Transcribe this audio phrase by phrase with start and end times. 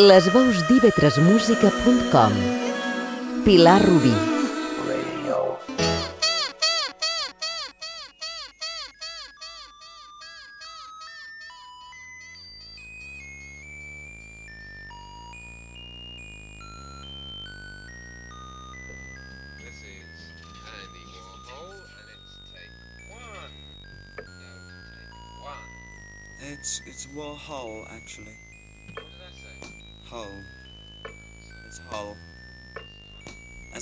[0.00, 2.32] Les veus d'ivetresmusica.com
[3.44, 4.14] Pilar Rubí.
[26.40, 28.47] It's it's Warhol actually.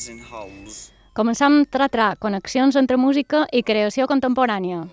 [0.09, 0.93] Hulls.
[1.17, 4.85] Començam tra-tra, connexions entre música i creació contemporània.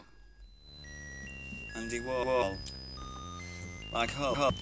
[1.75, 2.55] Andy Warhol.
[3.93, 4.55] Like take one.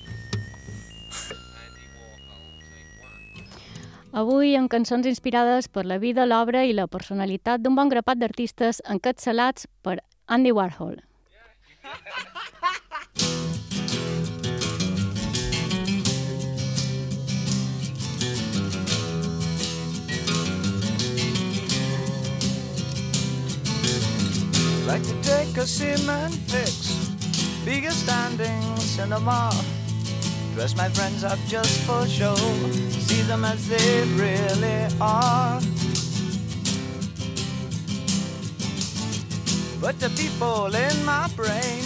[4.11, 8.81] Avui amb cançons inspirades per la vida, l'obra i la personalitat d'un bon grapat d'artistes
[8.83, 10.99] encapçalats per Andy Warhol.
[24.91, 26.99] Like to take a cement fix,
[27.65, 29.49] a standing cinema.
[30.53, 35.61] Dress my friends up just for show, see them as they really are.
[39.79, 41.83] But the people in my brain,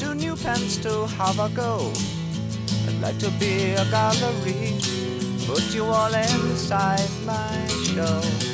[0.00, 1.92] two new pens to have a go.
[2.88, 4.80] I'd like to be a gallery,
[5.46, 8.51] put you all inside my show.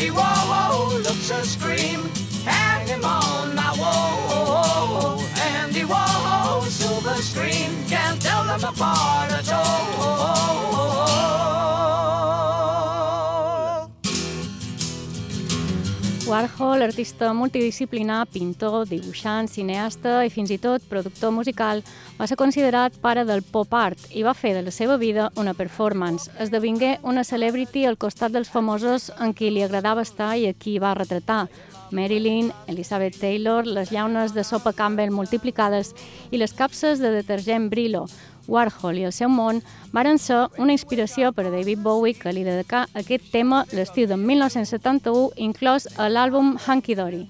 [0.00, 2.08] Andy Warhol looks a scream,
[2.46, 5.20] hang him on my wall.
[5.36, 10.39] Andy Warhol, silver screen, can't tell them apart at all.
[16.30, 21.82] Warhol, artista multidisciplinar, pintor, dibuixant, cineasta i fins i tot productor musical,
[22.20, 25.56] va ser considerat pare del pop art i va fer de la seva vida una
[25.58, 26.30] performance.
[26.38, 30.78] Esdevingué una celebrity al costat dels famosos en qui li agradava estar i a qui
[30.78, 31.48] va retratar.
[31.90, 35.96] Marilyn, Elizabeth Taylor, les llaunes de sopa Campbell multiplicades
[36.30, 38.06] i les capses de detergent Brillo.
[38.48, 39.60] Warhol i el seu món
[39.92, 44.16] varen ser una inspiració per a David Bowie que li dedicà aquest tema l'estiu de
[44.16, 47.26] 1971 inclòs a l'àlbum Hunky Dory.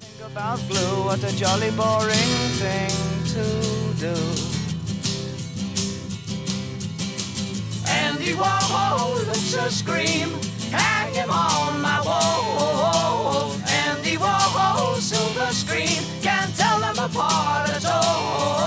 [7.91, 10.29] Andy Warhol looks a scream,
[10.71, 13.51] hang him on my wall.
[13.67, 18.60] Andy Warhol, silver screen, can't tell them apart at all.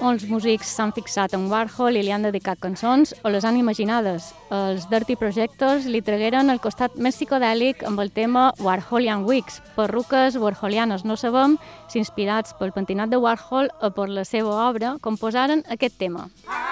[0.00, 4.30] Molts músics s'han fixat en Warhol i li han dedicat cançons o les han imaginades.
[4.52, 9.62] Els Dirty Projectors li tragueren el costat més psicodèlic amb el tema Warholian Wigs.
[9.78, 11.56] Perruques warholianes no sabem
[11.88, 16.28] si inspirats pel pentinat de Warhol o per la seva obra composaren aquest tema.
[16.44, 16.69] With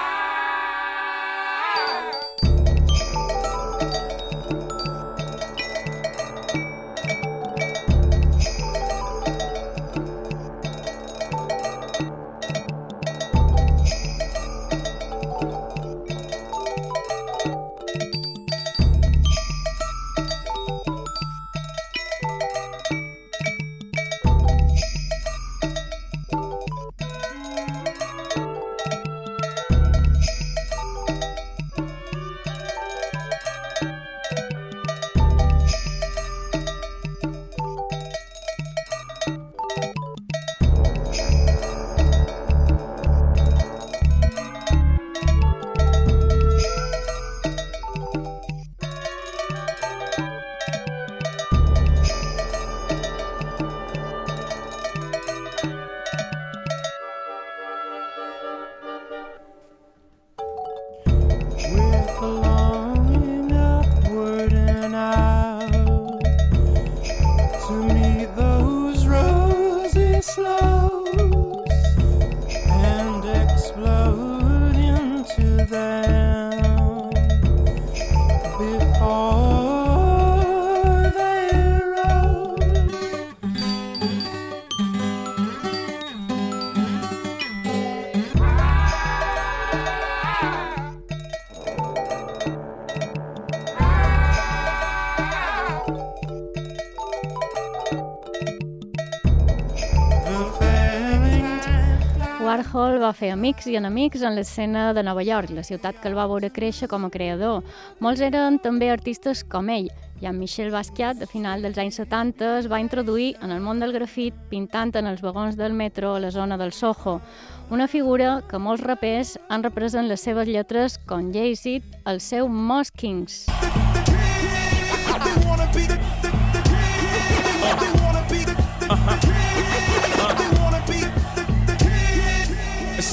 [102.49, 106.15] Warhol va fer amics i enemics en l'escena de Nova York, la ciutat que el
[106.17, 107.59] va veure créixer com a creador.
[108.00, 109.91] Molts eren també artistes com ell.
[110.23, 114.33] Jean-Michel Basquiat, a final dels anys 70, es va introduir en el món del grafit
[114.49, 117.21] pintant en els vagons del metro a la zona del Soho,
[117.69, 122.49] una figura que molts rapers han reprès en les seves lletres com Jay-Z, el seu
[122.49, 123.45] Moss Kings.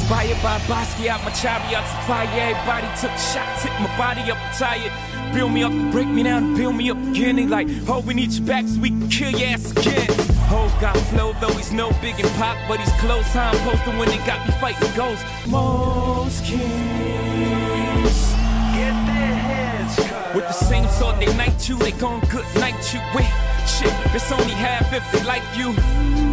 [0.06, 2.30] Inspired by Basquiat, my chariots of fire.
[2.30, 4.94] Everybody took shots, hit my body up tired.
[5.34, 7.38] Build me up, break me down, build me up again.
[7.38, 10.08] They like, oh, we need you back so we can kill your ass again.
[10.50, 13.26] Ho got flow, though he's no big and pop, but he's close.
[13.34, 15.26] How I'm posting when they got me fighting ghosts.
[15.48, 18.30] Most kings.
[18.78, 22.78] Get their heads cut With the same sword they knight you, they gon' good night
[22.94, 23.26] you with.
[23.66, 25.74] Shit, that's only half if they like you.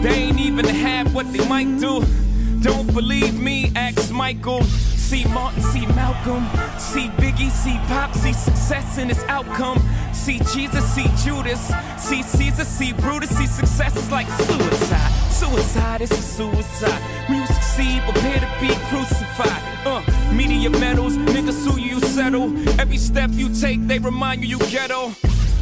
[0.03, 2.05] They ain't even half what they might do.
[2.62, 4.62] Don't believe me, ask Michael.
[4.62, 6.44] See Martin, see Malcolm,
[6.79, 9.82] see Biggie, see Pop, see success in its outcome.
[10.12, 11.61] See Jesus, see Judas,
[11.99, 15.12] see Caesar, see Brutus, see success is like suicide.
[15.32, 17.03] Suicide is a suicide.
[17.29, 19.62] You succeed, prepare to be crucified.
[19.85, 22.56] Uh, media medals, niggas sue you, you settle.
[22.81, 25.12] Every step you take, they remind you you ghetto.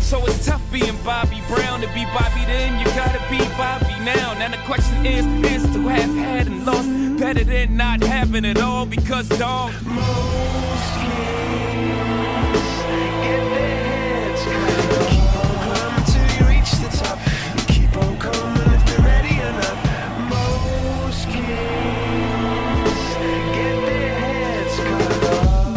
[0.00, 4.34] So it's tough being Bobby Brown to be Bobby then you gotta be Bobby now.
[4.34, 6.88] Now the question is, is to have had and lost
[7.18, 9.72] better than not having it all because dog.
[9.72, 10.79] Get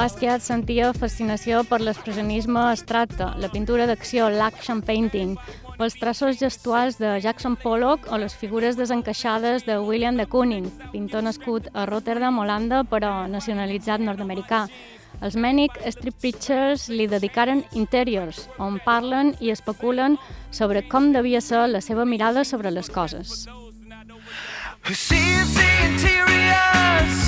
[0.03, 5.38] Basquiat sentia fascinació per l'expressionisme abstracte, la pintura d'acció, l'action painting,
[5.77, 11.23] pels traços gestuals de Jackson Pollock o les figures desencaixades de William de Kooning, pintor
[11.23, 14.65] nascut a Rotterdam, Holanda, però nacionalitzat nord-americà.
[15.23, 20.17] Els Manic Street Preachers li dedicaren Interiors, on parlen i especulen
[20.51, 23.47] sobre com devia ser la seva mirada sobre les coses.
[24.83, 27.23] Who sees the interiors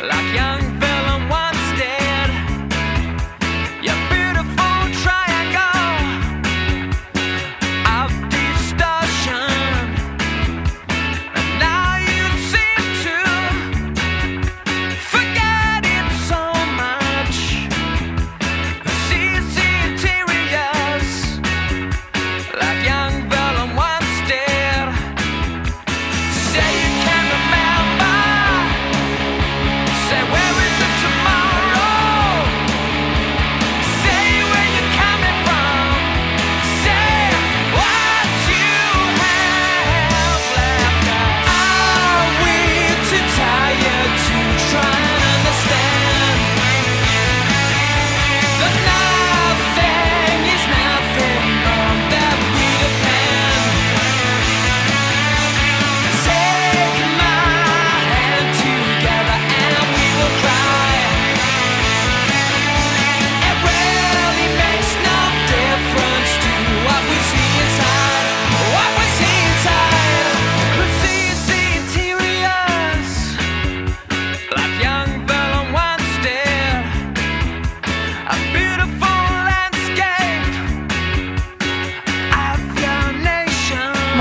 [0.00, 0.91] Like young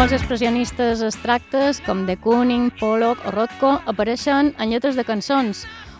[0.01, 5.59] Molts expressionistes abstractes, com de Kooning, Pollock o Rothko, apareixen en lletres de cançons.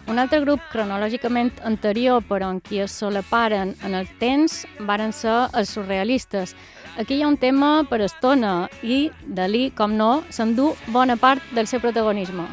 [0.10, 5.38] Un altre grup cronològicament anterior, però en qui es solaparen en el temps, varen ser
[5.54, 6.56] els surrealistes.
[6.98, 11.70] Aquí hi ha un tema per estona i Dalí, com no, s'endú bona part del
[11.70, 12.50] seu protagonisme.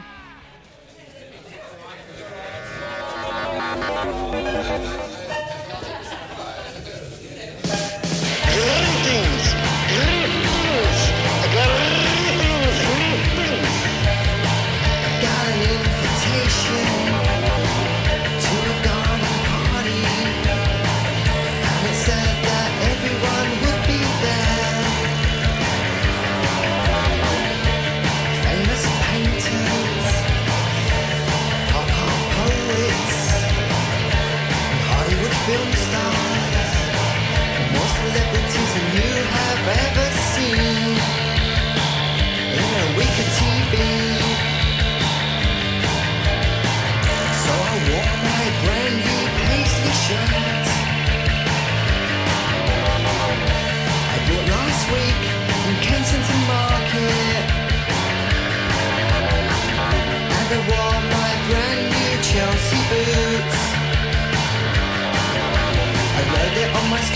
[37.89, 38.38] just a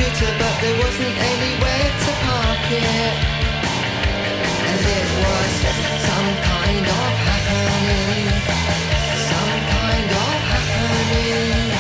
[0.03, 3.15] scooter, but there wasn't anywhere to park it.
[4.69, 5.53] And it was
[6.09, 8.27] some kind of happening.
[9.31, 11.73] Some kind of happening.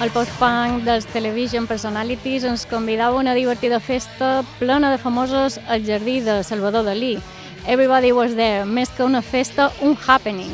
[0.00, 5.84] El post-punk dels Television Personalities ens convidava a una divertida festa plena de famosos al
[5.84, 7.18] jardí de Salvador Dalí.
[7.66, 10.52] Everybody was there, més que una festa, un happening.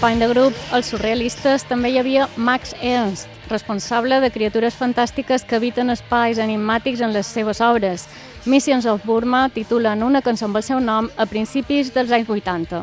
[0.00, 5.58] Company de grup, els surrealistes, també hi havia Max Ernst, responsable de criatures fantàstiques que
[5.58, 8.06] habiten espais enigmàtics en les seves obres.
[8.46, 12.80] Missions of Burma titulen una cançó amb el seu nom a principis dels anys 80.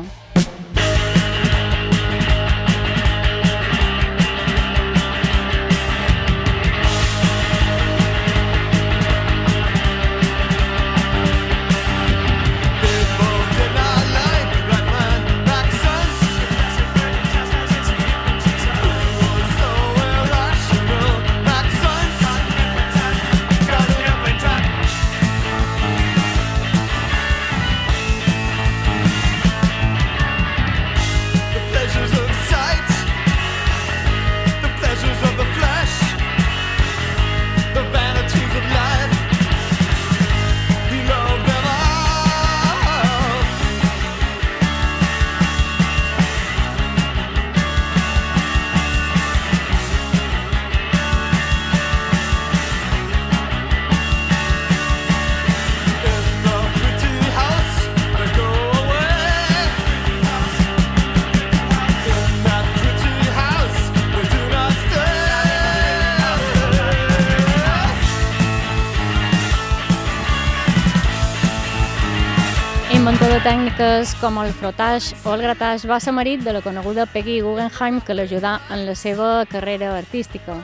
[73.48, 78.02] Tècniques com el frotage o el gratage, va ser marit de la coneguda Peggy Guggenheim
[78.04, 80.58] que l'ajudà en la seva carrera artística.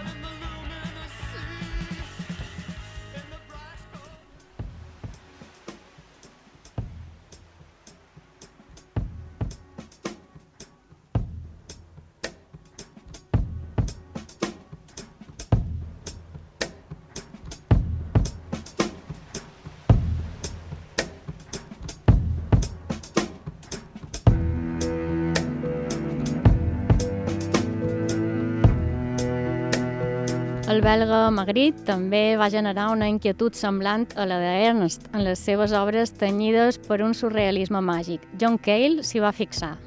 [30.85, 36.13] Belga Magritte també va generar una inquietud semblant a la d'Ernst en les seves obres
[36.21, 38.27] tenyides per un surrealisme màgic.
[38.37, 39.79] John Cale s'hi va fixar.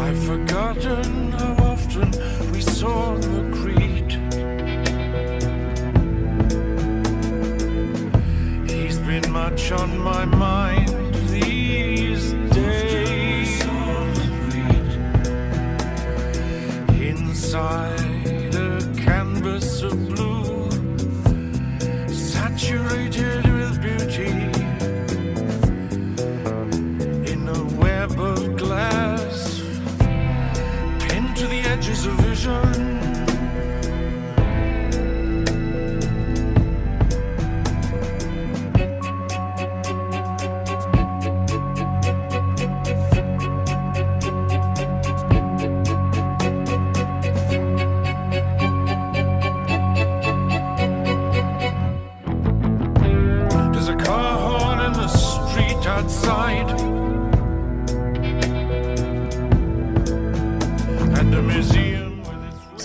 [0.00, 2.08] I've forgotten how often
[2.52, 4.16] we saw the creed.
[8.70, 13.60] He's been much on my mind these days.
[16.98, 18.07] Inside
[32.16, 32.87] vision.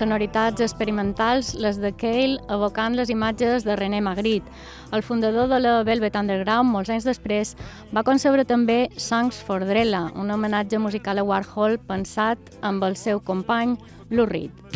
[0.04, 4.52] Sonoritats experimentals, les de Cale, evocant les imatges de René Magritte.
[4.92, 7.54] El fundador de la Velvet Underground, molts anys després,
[7.96, 13.24] va concebre també Songs for Drella, un homenatge musical a Warhol pensat amb el seu
[13.24, 13.78] company
[14.12, 14.73] Lou Reed.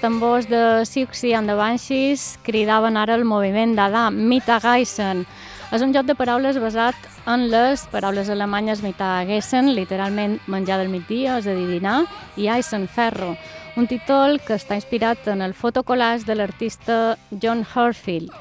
[0.00, 5.26] Tambors de Siouxsie and the Banshees cridaven ara el moviment d'Adà, Mittagessen.
[5.70, 6.96] És un joc de paraules basat
[7.30, 12.04] en les paraules alemanyes Mittagessen, literalment menjar del migdia, és a dir, dinar,
[12.36, 13.36] i Eisen, ferro,
[13.76, 16.96] un títol que està inspirat en el fotocollage de l'artista
[17.30, 18.32] John Herfield.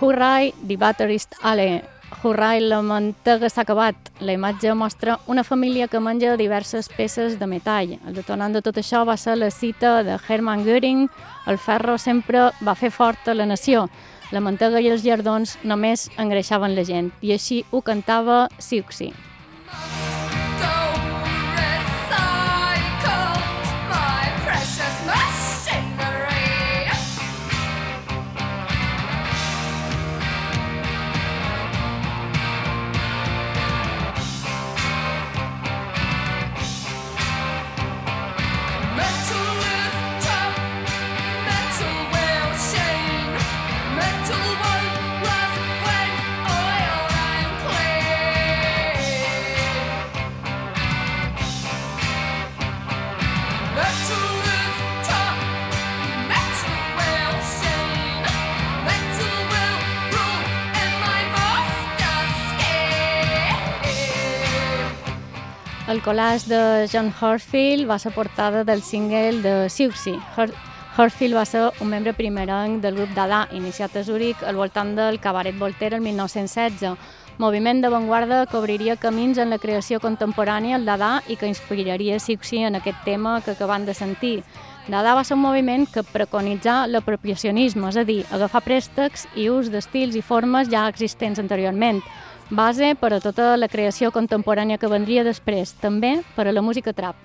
[0.00, 1.91] Hurray, the Batterist Ale.
[2.22, 3.96] Hurray, la mantega s'ha acabat.
[4.20, 7.96] La imatge mostra una família que menja diverses peces de metall.
[8.06, 11.08] El detonant de tot això va ser la cita de Hermann Göring
[11.46, 13.88] el ferro sempre va fer forta la nació.
[14.32, 17.10] La mantega i els llardons només engreixaven la gent.
[17.20, 19.12] I així ho cantava Siouxsie.
[19.12, 20.01] Go
[65.92, 70.16] El collage de John Horfield va ser portada del single de Siouxsie.
[70.38, 70.48] Hor
[70.96, 75.20] Horfield va ser un membre primerenc del grup Dada, iniciat a Zurich al voltant del
[75.20, 76.96] Cabaret Voltaire el 1916,
[77.36, 82.64] moviment d'avantguarda que obriria camins en la creació contemporània al Dada i que inspiraria Siouxsie
[82.64, 84.38] en aquest tema que acabam de sentir.
[84.88, 89.68] Dada va ser un moviment que preconitzà l'apropiacionisme, és a dir, agafar préstecs i ús
[89.68, 92.00] d'estils i formes ja existents anteriorment,
[92.52, 96.92] base per a tota la creació contemporània que vendria després, també per a la música
[96.92, 97.16] trap.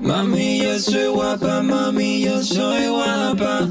[0.00, 3.68] Mami, yo soy guapa, mami, yo soy guapa.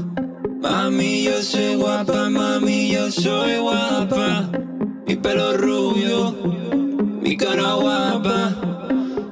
[0.60, 4.50] Mami, yo soy guapa, mami, yo soy guapa.
[5.06, 6.34] Mi pelo rubio,
[7.22, 8.56] mi cara guapa.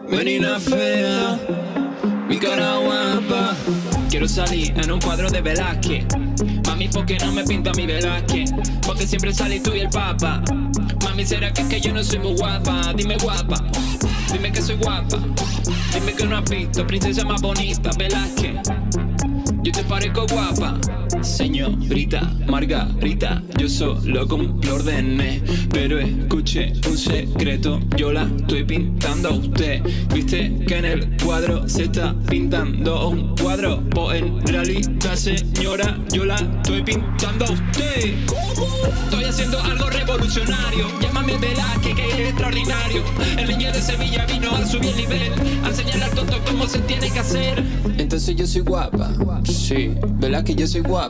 [0.09, 1.38] Menina fea,
[2.29, 3.55] mi cara guapa.
[4.09, 6.07] Quiero salir en un cuadro de Velázquez.
[6.66, 8.51] Mami, ¿por qué no me pinta mi Velázquez?
[8.87, 10.42] Porque siempre salís tú y el papa.
[11.19, 12.93] Mami, ¿será que es que yo no soy muy guapa?
[12.95, 13.57] Dime guapa,
[14.33, 15.19] dime que soy guapa.
[15.93, 18.55] Dime que no has visto princesa más bonita, Velázquez.
[19.65, 20.79] Yo te parezco guapa,
[21.23, 23.43] señorita Margarita.
[23.59, 27.81] Yo solo cumplo órdenes, pero escuche un secreto.
[27.97, 29.83] Yo la estoy pintando a usted.
[30.15, 33.83] Viste que en el cuadro se está pintando un cuadro.
[33.91, 38.15] Pues en realidad, señora, yo la estoy pintando a usted.
[39.05, 40.87] Estoy haciendo algo revolucionario.
[41.01, 43.03] Llámame Velázquez, que es extraordinario.
[43.37, 45.33] El niño de Sevilla vino a subir el nivel,
[45.65, 47.63] a enseñar al tonto cómo se tiene que hacer.
[47.99, 49.11] Entonces yo soy guapa.
[49.45, 51.08] Sí, ¿verdad que yo soy guapa?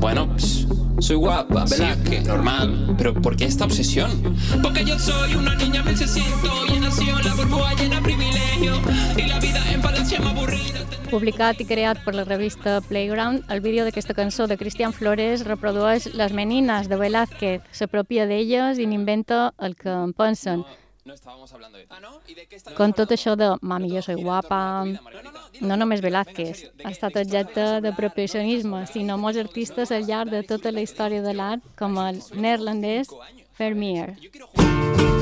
[0.00, 0.66] Bueno, pss,
[1.00, 2.94] soy guapa, ¿verdad que normal?
[2.98, 4.10] Pero ¿por qué esta obsesión?
[4.62, 8.74] Porque yo soy una niña 1600 y he nacido en la burbuja llena de privilegio.
[9.16, 10.80] Y la vida en Valencia me aburrida.
[11.10, 16.06] Publicat i creat per la revista Playground, el vídeo d'aquesta cançó de Cristian Flores reprodueix
[16.14, 20.62] les menines de Velázquez, s'apropia d'elles i n'inventa el que en pensen.
[21.10, 21.86] No estábamos hablando de...
[21.90, 22.20] Ah, ¿no?
[22.28, 24.84] ¿Y de qué está Con tot això de mami, jo soy guapa,
[25.58, 26.70] no només Velázquez.
[26.84, 31.66] ha estat objecte d'apropiacionisme, sinó molts artistes al llarg de tota la història de l'art,
[31.74, 33.10] com el neerlandès
[33.58, 34.14] Vermeer.
[34.14, 35.19] Back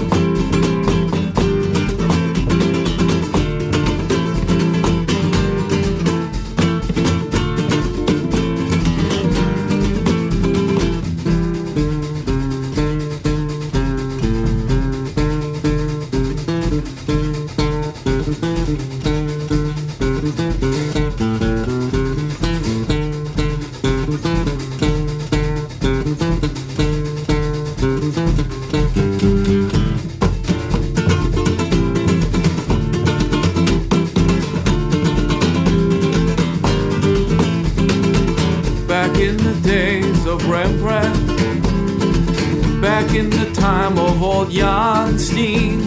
[43.09, 45.81] back in the time of old Jan Steen,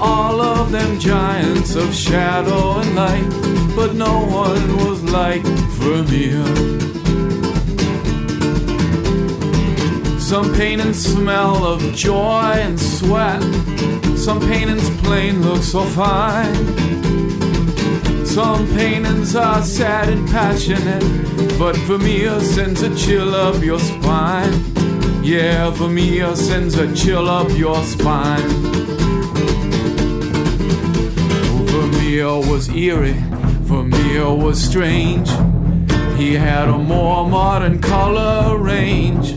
[0.00, 5.42] all of them giants of shadow and light, but no one was like
[5.78, 6.44] Vermeer.
[10.18, 13.42] Some paintings smell of joy and sweat,
[14.16, 16.54] some paintings plain look so fine.
[18.26, 21.02] Some paintings are sad and passionate,
[21.58, 24.67] but Vermeer sends a chill up your spine.
[25.28, 28.48] Yeah, Vermeer sends a chill up your spine.
[31.66, 33.22] Vermeer was eerie,
[33.68, 35.28] Vermeer was strange.
[36.16, 39.36] he had a more modern color range.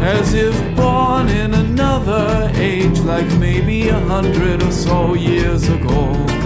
[0.00, 6.41] As if born in another age, like maybe a hundred or so years ago.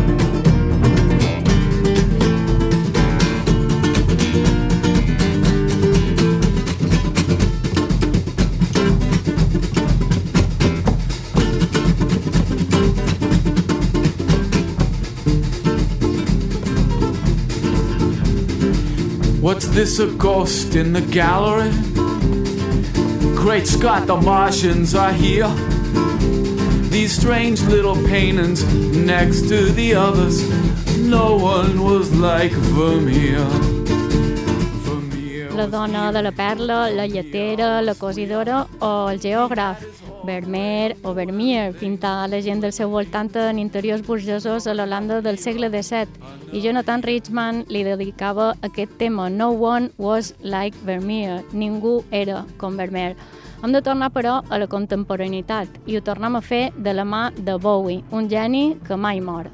[19.76, 21.70] This, a ghost in the gallery?
[23.36, 25.50] Great Scott, the Martians are here.
[26.88, 30.40] These strange little paintings next to the others.
[30.98, 33.46] No one was like Vermeer.
[35.54, 40.05] La dona de la perla, la lletera, la cosidora o el geògraf.
[40.26, 45.38] Vermeer o Vermeer pintar la gent del seu voltant en interiors burgesos a l'Holanda del
[45.38, 52.02] segle XVII i Jonathan Richman li dedicava aquest tema No one was like Vermeer, ningú
[52.10, 53.16] era com Vermeer.
[53.62, 57.30] Hem de tornar, però, a la contemporaneïtat i ho tornem a fer de la mà
[57.36, 59.50] de Bowie, un geni que mai mor.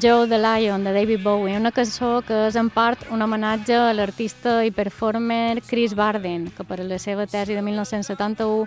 [0.00, 3.90] Joe the Lion, de David Bowie, una cançó que és en part un homenatge a
[3.92, 8.64] l'artista i performer Chris Barden, que per a la seva tesi de 1971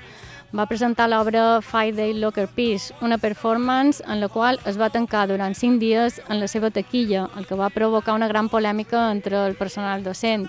[0.53, 5.25] va presentar l'obra Five Day Locker Piece, una performance en la qual es va tancar
[5.31, 9.41] durant cinc dies en la seva taquilla, el que va provocar una gran polèmica entre
[9.47, 10.45] el personal docent.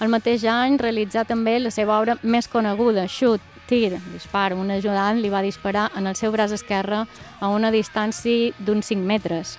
[0.00, 3.40] El mateix any realitzà també la seva obra més coneguda, Shoot,
[3.72, 4.52] tir, dispar.
[4.52, 7.06] Un ajudant li va disparar en el seu braç esquerre
[7.40, 9.56] a una distància d'uns 5 metres.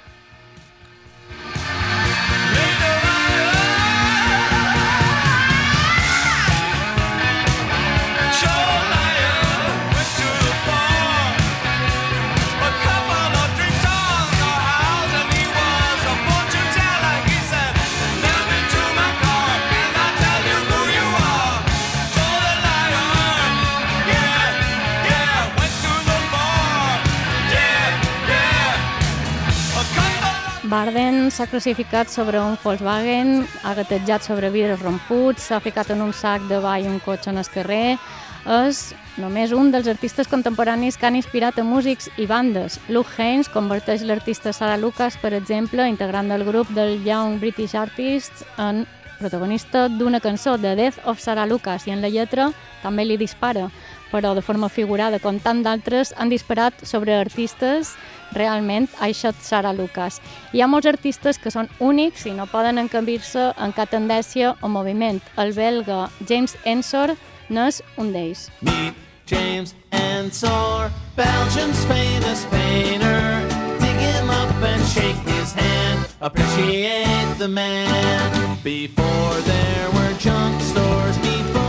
[31.42, 36.44] S'ha crucificat sobre un Volkswagen, ha gatejat sobre vidres romputs, s'ha ficat en un sac
[36.46, 37.98] de ball un cotxe en el carrer.
[38.46, 42.78] És només un dels artistes contemporanis que han inspirat a músics i bandes.
[42.90, 48.46] Luke Haynes converteix l'artista Sarah Lucas, per exemple, integrant del grup del Young British Artists,
[48.62, 48.86] en
[49.18, 52.52] protagonista d'una cançó, The Death of Sarah Lucas, i en la lletra
[52.84, 53.72] també li dispara,
[54.12, 57.96] però de forma figurada, com tant d'altres han disparat sobre artistes
[58.36, 60.22] realment I shot Sarah Lucas.
[60.54, 64.72] Hi ha molts artistes que són únics i no poden encabir-se en cap tendència o
[64.72, 65.22] moviment.
[65.38, 67.16] El belga James Ensor
[67.50, 68.50] n'és un d'ells.
[68.62, 73.48] Meet James Ensor, Belgium's famous painter.
[73.80, 76.08] Dig him up and shake his hand.
[76.20, 78.58] Appreciate the man.
[78.64, 81.61] Before there were junk stores, before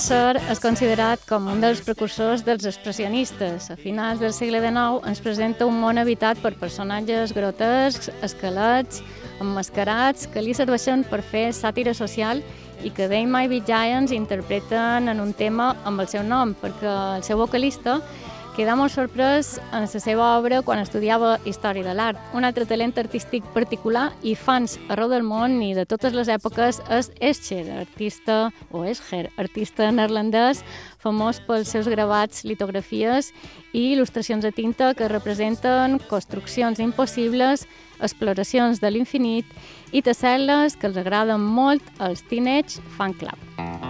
[0.00, 3.66] Ensor és considerat com un dels precursors dels expressionistes.
[3.68, 9.02] A finals del segle XIX ens presenta un món habitat per personatges grotescs, esquelets,
[9.44, 12.40] emmascarats, que li serveixen per fer sàtira social
[12.80, 16.88] i que They Might Be Giants interpreten en un tema amb el seu nom, perquè
[17.18, 17.98] el seu vocalista
[18.56, 22.20] quedà molt sorprès en la seva obra quan estudiava Història de l'Art.
[22.36, 26.80] Un altre talent artístic particular i fans arreu del món i de totes les èpoques
[26.90, 28.38] és Escher, artista,
[28.70, 30.64] o Escher, artista neerlandès,
[31.02, 33.30] famós pels seus gravats, litografies
[33.72, 37.66] i il·lustracions a tinta que representen construccions impossibles,
[38.00, 39.46] exploracions de l'infinit
[39.92, 43.50] i tessel·les que els agraden molt als Teenage Fan Club.
[43.56, 43.89] Tell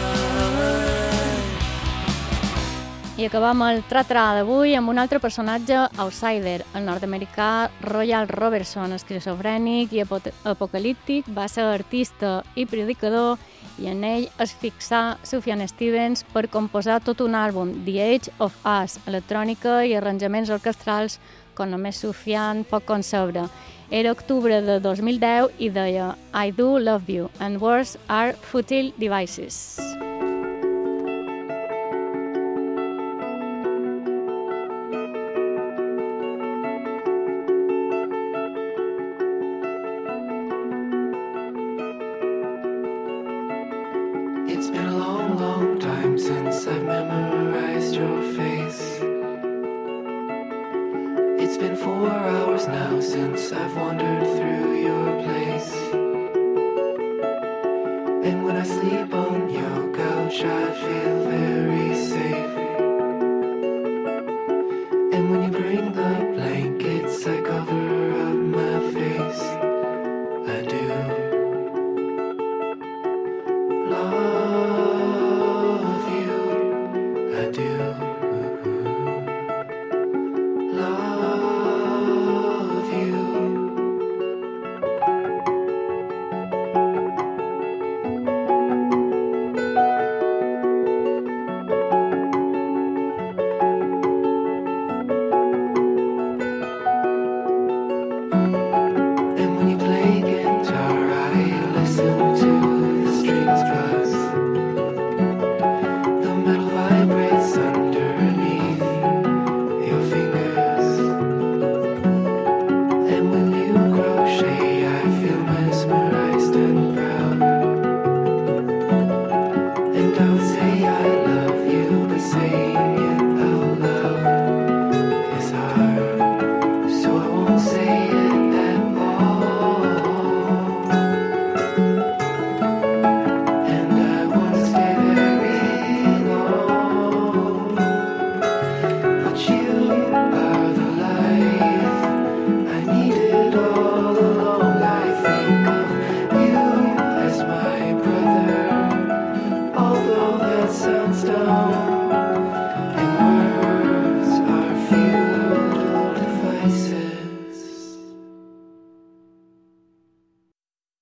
[3.19, 9.93] I acabam el tra-tra d'avui amb un altre personatge outsider, el nord-americà Royal Robertson, esquizofrènic
[9.93, 13.39] i apo- apocalíptic, va ser artista i predicador
[13.79, 18.57] i en ell es fixà Sufjan Stevens per composar tot un àlbum, The Age of
[18.65, 21.21] Us, electrònica i arranjaments orquestrals
[21.55, 23.47] com només Sufjan pot concebre.
[23.91, 29.77] Era octubre de 2010 i deia I do love you and words are futile devices.
[44.49, 47.32] It's been a long, long time since I've memorized
[52.67, 55.73] now since I've wandered through your place.
[58.27, 62.62] And when I sleep on your couch, I feel very safe.